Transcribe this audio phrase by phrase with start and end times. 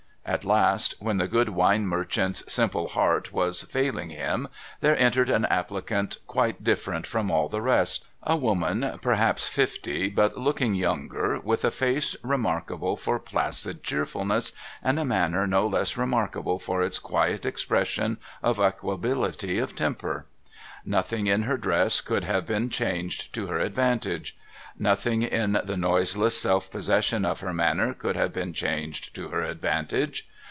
[0.23, 4.47] At last, when the good wine merchant's simple heart was failing him,
[4.79, 8.05] there entered an applicant quite different from all the rest.
[8.23, 14.99] A woman, perhaps fifty, but looking younger, with a face remarkable for placid cheerfulness, and
[14.99, 20.27] a manner no less remarkable for its quiet expression of equability of temper.
[20.85, 24.37] Nothing in her dress could have been changed to her advantage.
[24.79, 29.27] Nothing in the noise less self possession of her manner could have been changed to
[29.27, 30.27] her advantage.